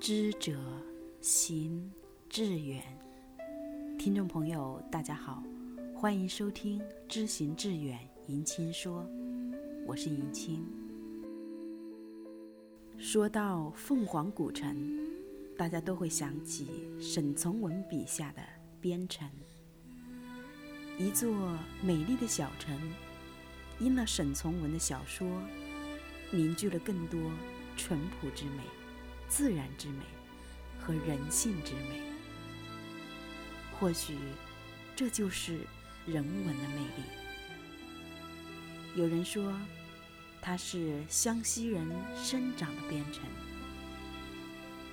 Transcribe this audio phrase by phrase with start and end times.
[0.00, 0.58] 知者
[1.20, 1.92] 行
[2.30, 2.82] 志远。
[3.98, 5.44] 听众朋友，大家好，
[5.94, 7.98] 欢迎收听《知行志远》
[8.32, 9.06] 迎亲说，
[9.86, 10.66] 我是迎亲。
[12.96, 14.74] 说到凤凰古城，
[15.54, 16.66] 大家都会想起
[16.98, 18.40] 沈从文笔下的
[18.80, 19.28] 边城，
[20.98, 21.30] 一座
[21.82, 22.74] 美丽的小城，
[23.78, 25.30] 因了沈从文的小说，
[26.30, 27.20] 凝聚了更多
[27.76, 28.62] 淳朴之美、
[29.30, 30.04] 自然之美
[30.78, 32.02] 和人性之美。
[33.78, 34.18] 或许，
[34.94, 35.60] 这就是
[36.04, 37.02] 人文的魅力。
[38.94, 39.50] 有人说。
[40.42, 43.22] 它是湘西人生长的边城，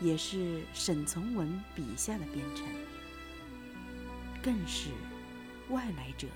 [0.00, 2.64] 也是沈从文笔下的边城，
[4.40, 4.90] 更是
[5.70, 6.28] 外来者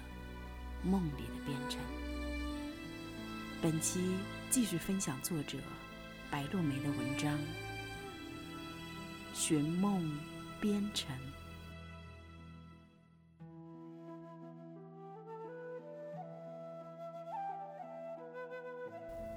[0.82, 1.78] 梦里的边城。
[3.62, 4.16] 本期
[4.50, 5.56] 继续分享作者
[6.28, 7.32] 白落梅的文章
[9.38, 10.18] 《寻梦
[10.58, 11.14] 边城》。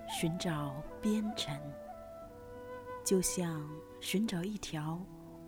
[0.07, 1.53] 寻找边城，
[3.03, 3.69] 就像
[3.99, 4.97] 寻找一条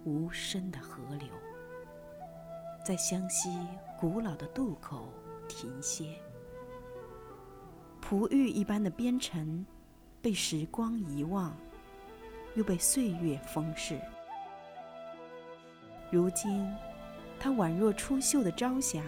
[0.03, 1.29] 无声的河流，
[2.85, 3.57] 在湘西
[3.97, 5.13] 古老的渡口
[5.47, 6.19] 停歇。
[8.01, 9.65] 璞玉一般的边城，
[10.21, 11.55] 被时光遗忘，
[12.55, 13.97] 又被岁月风逝。
[16.11, 16.69] 如今，
[17.39, 19.01] 它宛若出岫的朝霞，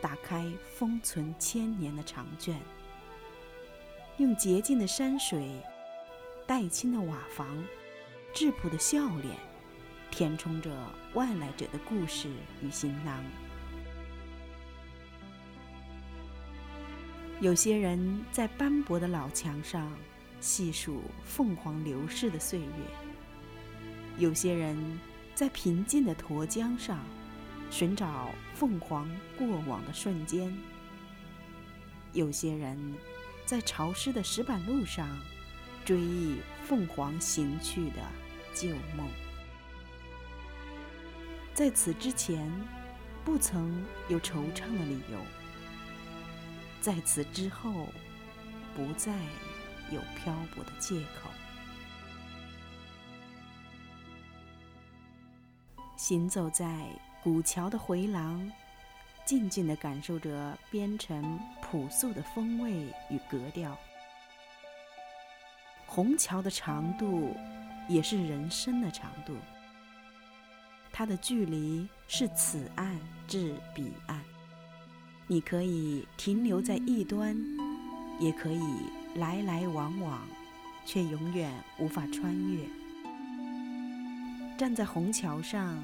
[0.00, 2.58] 打开封存千年的长卷。
[4.16, 5.60] 用洁净的山水、
[6.46, 7.62] 黛青的瓦房、
[8.32, 9.36] 质朴的笑脸，
[10.10, 10.70] 填充着
[11.12, 12.30] 外来者的故事
[12.62, 13.22] 与行囊。
[17.40, 19.92] 有些人在斑驳的老墙上
[20.40, 22.66] 细数凤凰流逝的岁月；
[24.16, 24.98] 有些人
[25.38, 26.98] 在平静的沱江上
[27.70, 30.50] 寻找凤凰过往的瞬间；
[32.12, 32.76] 有些人。
[33.46, 35.08] 在潮湿的石板路上，
[35.84, 38.02] 追忆凤凰行去的
[38.52, 39.08] 旧梦。
[41.54, 42.50] 在此之前，
[43.24, 45.20] 不曾有惆怅的理由；
[46.80, 47.86] 在此之后，
[48.74, 49.14] 不再
[49.92, 51.30] 有漂泊的借口。
[55.98, 56.86] 行走在
[57.24, 58.50] 古桥的回廊。
[59.26, 63.76] 静静地感受着边城朴素的风味与格调。
[65.86, 67.36] 虹桥的长度，
[67.88, 69.36] 也是人生的长度。
[70.90, 74.18] 它的距离是此岸至彼岸。
[75.26, 77.36] 你可以停留在一端，
[78.18, 78.62] 也可以
[79.16, 80.26] 来来往往，
[80.86, 82.64] 却永远无法穿越。
[84.58, 85.78] 站在虹桥上，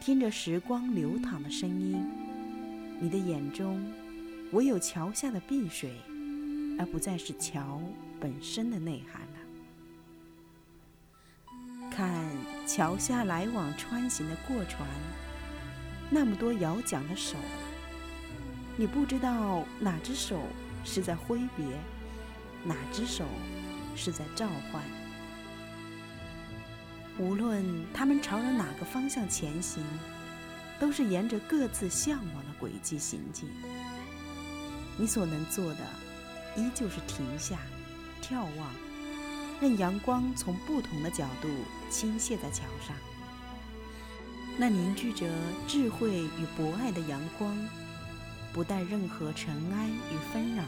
[0.00, 2.04] 听着时光流淌的声音。
[2.98, 3.80] 你的眼中，
[4.50, 5.92] 唯有桥下的碧水，
[6.80, 7.80] 而不再是桥
[8.18, 9.38] 本身的内涵了。
[11.92, 12.28] 看
[12.66, 14.84] 桥下来往穿行的过船，
[16.10, 17.36] 那么多摇桨的手，
[18.76, 20.40] 你不知道哪只手
[20.84, 21.64] 是在挥别，
[22.64, 23.24] 哪只手
[23.94, 24.82] 是在召唤。
[27.18, 29.84] 无论他们朝着哪个方向前行。
[30.80, 33.48] 都是沿着各自向往的轨迹行进。
[34.96, 35.86] 你所能做的，
[36.56, 37.60] 依旧是停下，
[38.20, 38.74] 眺望，
[39.60, 41.48] 任阳光从不同的角度
[41.88, 42.96] 倾泻在桥上。
[44.58, 45.30] 那凝聚着
[45.68, 47.56] 智慧与博爱的阳光，
[48.52, 50.64] 不带任何尘埃与纷扰，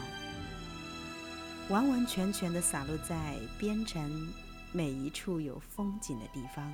[1.67, 4.29] 完完全全地洒落在边城
[4.75, 6.69] 每一处有风景的地方。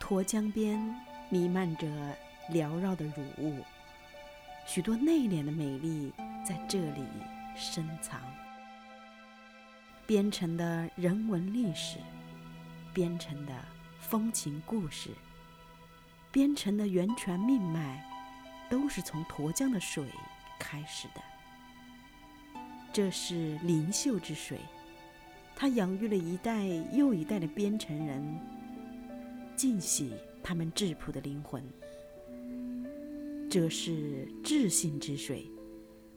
[0.00, 0.76] 沱江边
[1.28, 1.86] 弥漫着
[2.50, 3.64] 缭绕的乳雾，
[4.66, 6.12] 许多内敛的美丽
[6.44, 7.06] 在这里
[7.56, 8.20] 深藏。
[10.08, 12.00] 边城的人文历史，
[12.92, 13.54] 边城的
[14.00, 15.10] 风情故事，
[16.32, 18.04] 边城的源泉命脉，
[18.68, 20.04] 都是从沱江的水
[20.58, 21.35] 开始的。
[22.96, 24.58] 这是灵秀之水，
[25.54, 28.24] 它养育了一代又一代的边城人。
[29.54, 31.62] 尽喜他们质朴的灵魂。
[33.50, 35.46] 这是智性之水，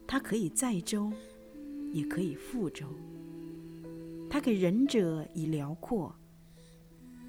[0.06, 1.12] 它可以载舟，
[1.92, 2.86] 也可以覆舟。
[4.30, 6.16] 它给仁者以辽阔，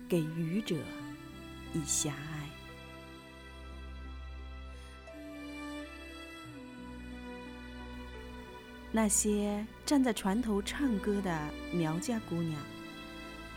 [0.08, 0.78] 给愚者
[1.74, 2.51] 以狭隘。
[8.94, 12.62] 那些站在船头唱歌的苗家姑娘，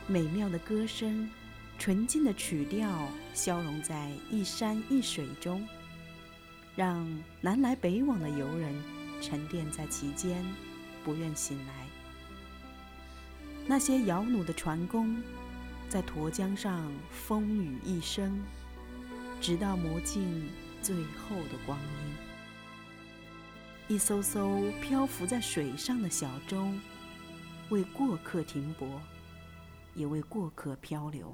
[0.06, 1.28] 美妙的歌声，
[1.76, 5.66] 纯净的曲调，消融在一山一水中，
[6.76, 7.04] 让
[7.40, 8.72] 南来北往的游人
[9.20, 10.40] 沉淀在其间，
[11.02, 11.72] 不愿醒来。
[13.66, 15.20] 那些摇橹的船工，
[15.88, 18.40] 在沱江上风雨一生，
[19.40, 20.48] 直到磨尽
[20.80, 22.33] 最后的光阴。
[23.86, 26.68] 一艘艘漂浮在水上的小舟，
[27.68, 28.88] 为过客停泊，
[29.94, 31.30] 也为过客漂流。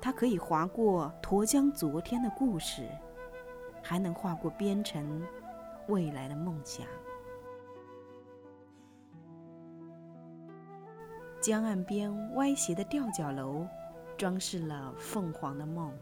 [0.00, 2.88] 它可以划过沱江昨天的故事，
[3.82, 5.26] 还能划过边城
[5.88, 6.86] 未来的梦想。
[11.40, 13.66] 江岸边歪斜的吊脚楼，
[14.16, 15.92] 装饰了凤凰的梦。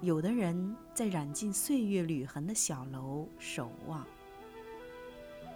[0.00, 4.06] 有的人在染尽岁月履痕的小楼守望，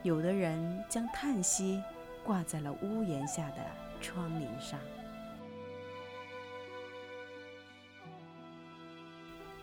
[0.03, 1.81] 有的人将叹息
[2.25, 3.65] 挂在了屋檐下的
[4.01, 4.79] 窗棂上。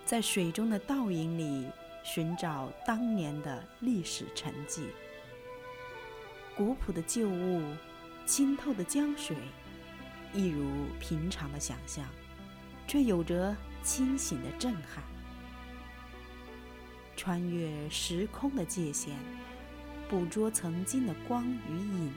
[0.06, 1.68] 在水中的倒影里
[2.02, 4.86] 寻找当年的历史沉寂，
[6.56, 7.62] 古朴的旧物。
[8.26, 9.36] 清透的江水，
[10.36, 12.06] 一如平常的想象，
[12.86, 15.04] 却有着清醒的震撼。
[17.16, 19.14] 穿越时空的界限，
[20.10, 22.14] 捕捉曾经的光与影，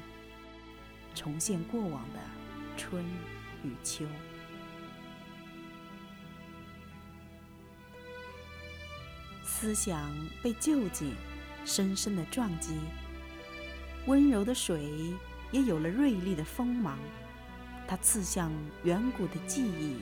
[1.14, 2.20] 重现过往的
[2.76, 3.05] 春
[3.64, 4.06] 与秋。
[9.44, 11.15] 思想被旧景
[11.65, 12.79] 深深的撞击，
[14.06, 15.15] 温柔的水。
[15.53, 16.99] 也有了锐利的锋芒，
[17.87, 18.50] 它刺向
[18.85, 19.99] 远古的记忆，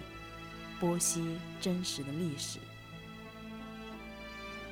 [0.81, 2.59] 剥析真实的历史。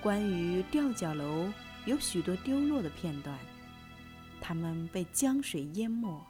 [0.00, 1.52] 关于吊脚楼，
[1.84, 3.36] 有许多丢落的片段，
[4.40, 6.24] 它们被江水淹没，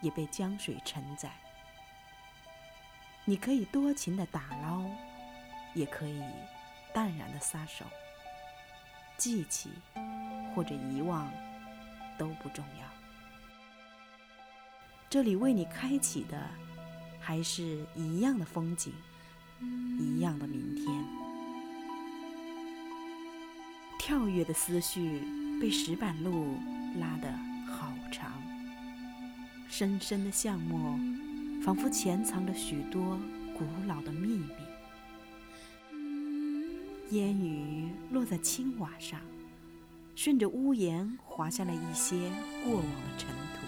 [0.00, 1.30] 也被江水承载。
[3.24, 4.84] 你可以多情的打捞，
[5.74, 6.22] 也可以
[6.92, 7.84] 淡然的撒手，
[9.16, 9.70] 记起
[10.54, 11.30] 或者遗忘
[12.18, 12.86] 都不重要。
[15.08, 16.38] 这里为你开启的，
[17.20, 18.92] 还是一样的风景，
[19.98, 21.04] 一样的明天。
[23.98, 25.22] 跳跃的思绪
[25.60, 26.56] 被石板路
[26.98, 27.30] 拉得
[27.70, 28.32] 好长，
[29.68, 30.98] 深深的巷陌，
[31.62, 33.20] 仿佛潜藏着许多
[33.56, 34.46] 古老的秘密。
[37.10, 39.20] 烟雨落在青瓦上，
[40.16, 42.16] 顺着屋檐滑下了一些
[42.64, 43.60] 过往的尘土。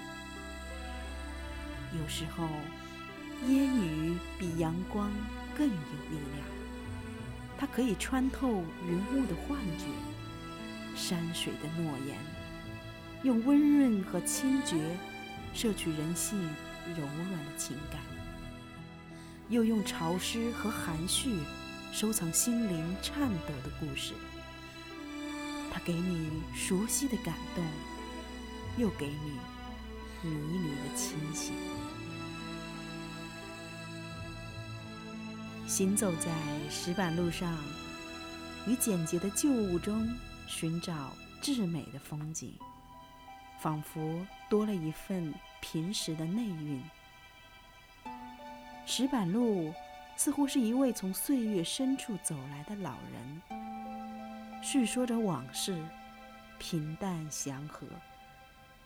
[1.99, 2.49] 有时候，
[3.49, 5.11] 烟雨比阳光
[5.57, 6.47] 更有力量，
[7.59, 9.87] 它可以穿透云雾的幻觉，
[10.95, 12.17] 山水的诺言，
[13.25, 14.97] 用温润和清绝
[15.53, 16.39] 摄取人性
[16.97, 18.01] 柔软的情感，
[19.49, 21.35] 又用潮湿和含蓄
[21.93, 24.13] 收藏心灵颤抖的故事。
[25.73, 27.65] 它给你熟悉的感动，
[28.77, 31.55] 又给你迷离的清醒。
[35.73, 36.31] 行走在
[36.69, 37.57] 石板路上，
[38.67, 40.07] 与简洁的旧物中
[40.47, 42.53] 寻找至美的风景，
[43.59, 44.21] 仿佛
[44.51, 45.33] 多了一份
[45.63, 46.83] 平实的内蕴。
[48.85, 49.73] 石板路
[50.15, 55.83] 似乎是一位从岁月深处走来的老人，叙说着往事，
[56.59, 57.87] 平淡祥和，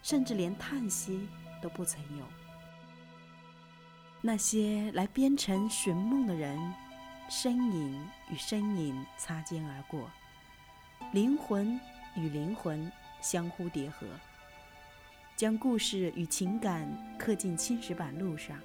[0.05, 1.29] 甚至连叹息
[1.61, 2.25] 都不曾有。
[4.23, 6.59] 那些来边城寻梦的人，
[7.31, 10.11] 身影与身影擦肩而过，
[11.13, 11.79] 灵魂
[12.17, 12.91] 与灵魂
[13.23, 14.07] 相互叠合，
[15.37, 18.59] 将故事与情感刻进青石板路上。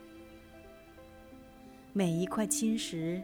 [1.93, 3.21] 每一块青石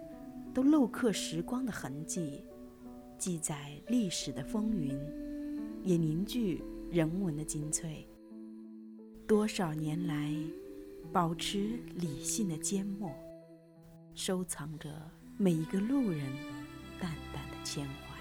[0.54, 2.44] 都镂刻时光的痕迹，
[3.18, 4.96] 记载历史的风云，
[5.84, 8.08] 也凝聚人文的精粹。
[9.26, 10.32] 多少年来。
[11.12, 13.12] 保持理性的缄默，
[14.14, 14.90] 收藏着
[15.38, 16.22] 每一个路人
[17.00, 18.16] 淡淡的牵怀。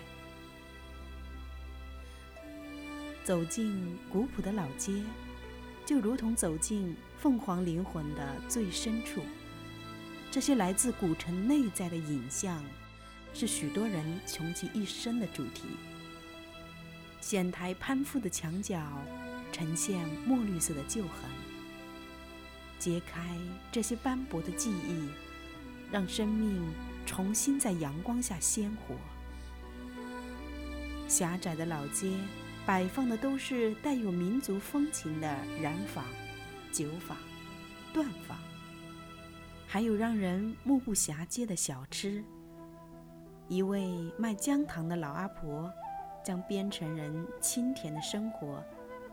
[3.25, 5.03] 走进古朴的老街，
[5.85, 9.21] 就如同走进凤凰灵魂的最深处。
[10.31, 12.65] 这些来自古城内在的影像，
[13.35, 15.65] 是许多人穷其一生的主题。
[17.21, 18.81] 显台攀附的墙角，
[19.51, 21.29] 呈现墨绿色的旧痕。
[22.79, 23.37] 揭开
[23.73, 25.09] 这些斑驳的记忆，
[25.91, 26.63] 让生命
[27.05, 28.95] 重新在阳光下鲜活。
[31.09, 32.13] 狭窄的老街
[32.67, 35.27] 摆放的都是带有民族风情的
[35.61, 36.05] 染坊、
[36.73, 37.17] 酒坊、
[37.95, 38.37] 缎坊，
[39.67, 42.25] 还有让人目不暇接的小吃。
[43.49, 45.73] 一位卖姜糖的老阿婆，
[46.25, 48.61] 将边城人清甜的生活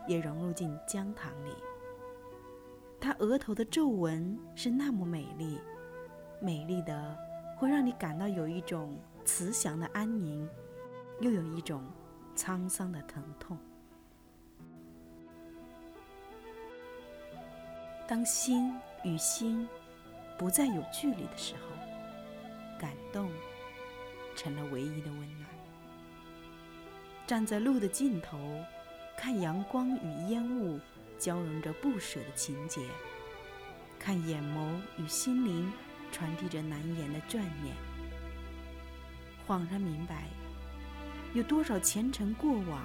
[0.08, 1.52] 也融入进姜糖里。
[3.00, 5.58] 她额头的皱纹是那么美丽，
[6.40, 7.16] 美丽的
[7.56, 10.48] 会让你感到有一种慈祥的安宁，
[11.20, 11.84] 又有一种。
[12.36, 13.56] 沧桑的疼痛。
[18.08, 18.74] 当心
[19.04, 19.68] 与心
[20.36, 21.60] 不再有距离的时候，
[22.76, 23.30] 感动
[24.34, 25.48] 成了唯一的温暖。
[27.24, 28.36] 站在路的尽头，
[29.16, 30.80] 看阳光与烟雾
[31.18, 32.82] 交融着不舍的情节，
[33.98, 35.72] 看眼眸与心灵
[36.12, 37.74] 传递着难言的眷恋，
[39.46, 40.28] 恍然明白。
[41.32, 42.84] 有多少前尘过往，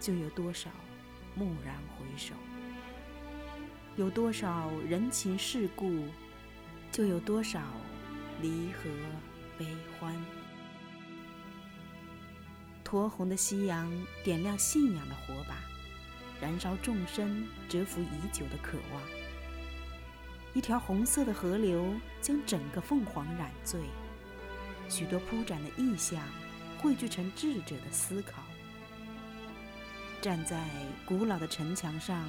[0.00, 0.68] 就有多少
[1.36, 2.34] 蓦然回首；
[3.96, 6.06] 有多少人情世故，
[6.90, 7.60] 就有多少
[8.40, 8.90] 离合
[9.56, 9.66] 悲
[10.00, 10.12] 欢。
[12.84, 13.90] 酡红的夕阳
[14.24, 15.56] 点亮信仰的火把，
[16.42, 19.00] 燃烧众生蛰伏已久的渴望。
[20.52, 23.80] 一条红色的河流将整个凤凰染醉，
[24.90, 26.20] 许多铺展的意象。
[26.78, 28.42] 汇聚成智者的思考。
[30.20, 30.64] 站在
[31.06, 32.28] 古老的城墙上，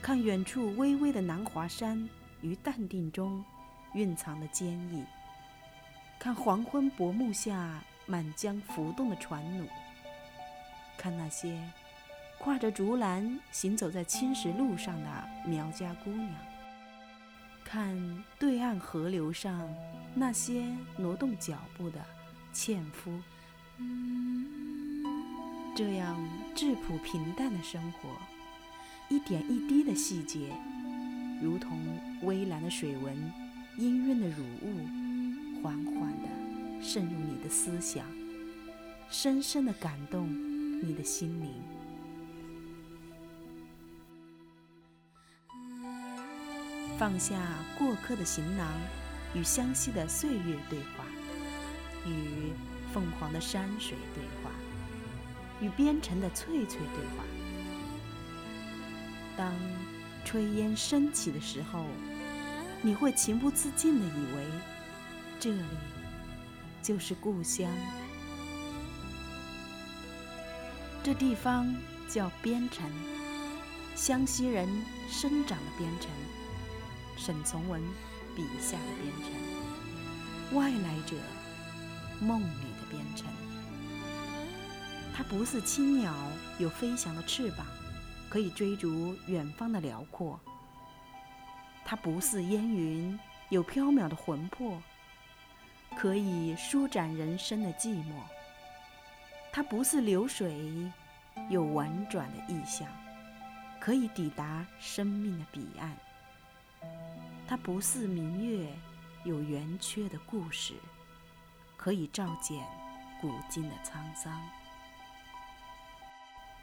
[0.00, 2.08] 看远处巍巍的南华山
[2.40, 3.44] 于淡定中
[3.94, 5.02] 蕴藏的坚毅；
[6.20, 9.66] 看黄昏薄暮下满江浮动的船弩；
[10.96, 11.60] 看那些
[12.44, 15.08] 挎着竹篮行走在青石路上的
[15.46, 16.28] 苗家姑娘；
[17.64, 19.66] 看对岸河流上
[20.14, 20.62] 那些
[20.98, 22.04] 挪动脚步的
[22.52, 23.18] 纤夫。
[25.74, 26.22] 这样
[26.54, 28.10] 质朴平淡的生活，
[29.08, 30.52] 一点一滴的细节，
[31.42, 31.78] 如同
[32.24, 33.16] 微蓝的水纹、
[33.78, 36.28] 氤氲的乳雾，缓缓地
[36.82, 38.04] 渗入你的思想，
[39.08, 40.28] 深深地感动
[40.82, 41.73] 你的心灵。
[47.04, 47.38] 放下
[47.76, 48.66] 过客的行囊，
[49.34, 51.04] 与湘西的岁月对话，
[52.06, 52.50] 与。
[52.94, 54.50] 凤凰的山水对话，
[55.60, 57.24] 与边城的翠翠对话。
[59.36, 59.52] 当
[60.24, 61.84] 炊烟升起的时候，
[62.80, 64.46] 你会情不自禁地以为，
[65.38, 65.62] 这里
[66.82, 67.70] 就是故乡。
[71.02, 71.74] 这地方
[72.08, 72.88] 叫边城，
[73.94, 74.66] 湘西人
[75.10, 76.08] 生长的边城，
[77.24, 77.80] 沈从文
[78.36, 81.16] 笔下的边城，外来者
[82.20, 82.84] 梦里的。
[82.90, 83.26] 边城，
[85.16, 86.12] 它不似青鸟
[86.58, 87.66] 有飞翔的翅膀，
[88.28, 90.38] 可以追逐远方的辽阔；
[91.82, 94.78] 它不似烟云有飘渺的魂魄，
[95.96, 98.12] 可以舒展人生的寂寞；
[99.50, 100.70] 它不似流水
[101.48, 102.86] 有婉转的意象，
[103.80, 105.90] 可以抵达生命的彼岸；
[107.46, 108.66] 它不似明月
[109.24, 110.74] 有圆缺的故事，
[111.76, 112.64] 可以照见。
[113.20, 114.38] 古今的沧桑，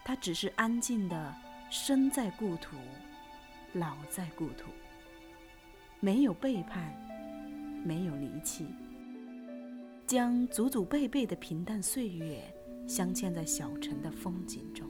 [0.06, 1.36] 它只是安静的
[1.72, 2.76] 生在故土，
[3.74, 4.70] 老在故土，
[6.00, 6.94] 没有背叛，
[7.84, 8.68] 没有离弃，
[10.06, 12.44] 将祖祖辈辈的平淡岁月
[12.88, 14.88] 镶嵌在小城的风景中。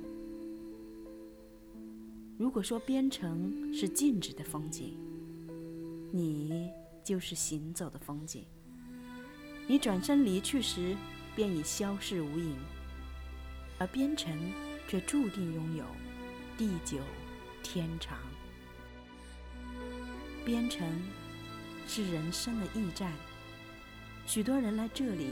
[2.37, 4.99] 如果说边城是静止的风景，
[6.11, 6.69] 你
[7.03, 8.45] 就是行走的风景。
[9.67, 10.95] 你转身离去时。
[11.33, 12.57] 便已消逝无影，
[13.79, 14.37] 而边城
[14.85, 15.85] 却注定拥有
[16.57, 16.97] 地久
[17.63, 18.19] 天长。
[20.43, 20.85] 边城
[21.87, 23.13] 是人生的驿站，
[24.27, 25.29] 许多人来这里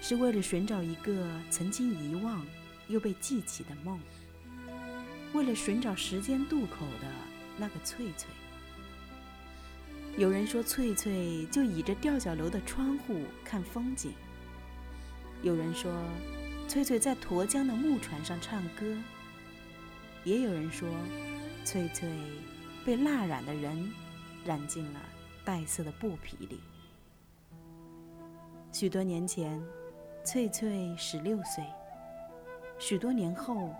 [0.00, 2.42] 是为了寻找一个曾经遗忘
[2.88, 4.00] 又被记起的梦，
[5.34, 7.12] 为了寻找时间渡口的
[7.58, 8.30] 那个翠翠。
[10.18, 14.12] 有人说，翠翠就倚着吊脚楼的窗户看风景。
[15.42, 15.92] 有人说，
[16.66, 19.00] 翠翠在沱江的木船上唱歌；
[20.24, 20.88] 也有人说，
[21.64, 22.10] 翠翠
[22.84, 23.92] 被蜡染的人
[24.44, 25.00] 染进了
[25.44, 26.58] 带色的布匹里。
[28.72, 29.64] 许多年前，
[30.24, 31.62] 翠翠十六岁；
[32.76, 33.72] 许多年后，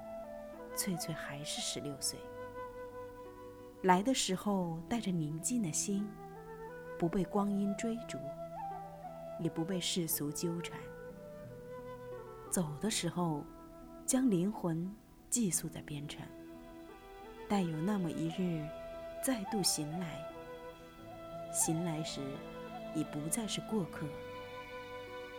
[0.76, 2.16] 翠翠还是十六岁。
[3.83, 6.09] 来的时候带着宁静的心，
[6.99, 8.19] 不被光阴追逐，
[9.38, 10.78] 也不被世俗纠缠。
[12.50, 13.45] 走的时候，
[14.05, 14.93] 将灵魂
[15.31, 16.26] 寄宿在边城，
[17.49, 18.67] 待有那么一日
[19.23, 20.26] 再度醒来，
[21.52, 22.21] 醒来时
[22.95, 24.07] 已不再是过客，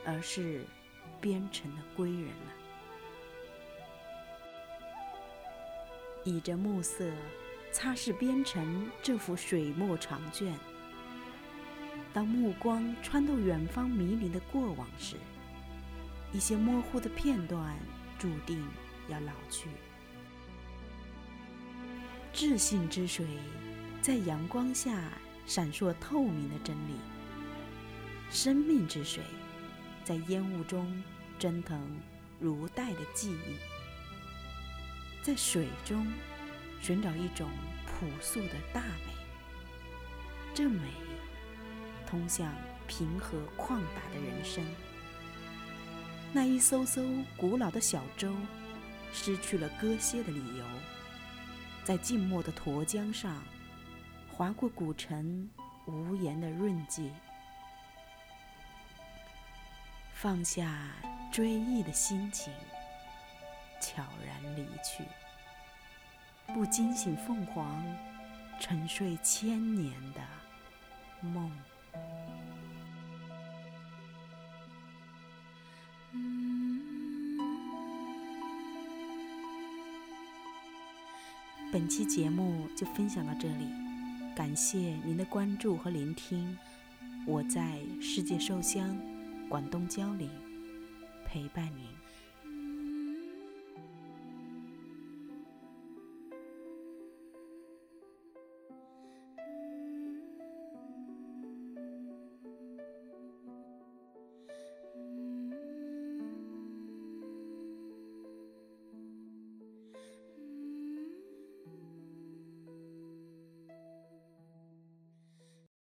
[0.06, 0.64] 而是
[1.20, 2.54] 边城的归人了。
[6.24, 7.10] 倚着暮色，
[7.72, 10.54] 擦拭边城这幅水墨长卷。
[12.14, 15.16] 当目光穿透远方迷离的过往时，
[16.34, 17.78] 一些模糊的片段
[18.18, 18.64] 注定
[19.08, 19.70] 要老去。
[22.34, 23.26] 智性之水，
[24.02, 25.12] 在阳光下
[25.46, 26.94] 闪烁透明的真理；
[28.32, 29.24] 生命之水，
[30.04, 31.04] 在烟雾中
[31.38, 31.80] 蒸腾
[32.40, 33.56] 如带的记忆。
[35.22, 36.08] 在水中
[36.82, 37.50] 寻找一种
[37.86, 39.14] 朴素的大美，
[40.54, 40.90] 这美
[42.10, 42.52] 通向
[42.88, 44.66] 平和旷达的人生。
[46.34, 47.04] 那一艘艘
[47.38, 48.34] 古老的小舟，
[49.14, 50.66] 失去了搁歇的理由，
[51.84, 53.44] 在静默的沱江上，
[54.32, 55.50] 划过古城
[55.86, 57.12] 无言的润迹，
[60.14, 60.94] 放下
[61.32, 62.54] 追忆的心情，
[63.82, 65.04] 悄然离去，
[66.54, 67.84] 不惊醒凤凰
[68.60, 70.22] 沉睡千年的
[71.22, 71.52] 梦。
[81.72, 83.68] 本期节目就分享到这里，
[84.36, 86.58] 感谢您的关注和聆听。
[87.28, 88.98] 我在世界寿乡，
[89.48, 90.30] 广东蕉岭
[91.28, 91.99] 陪伴您。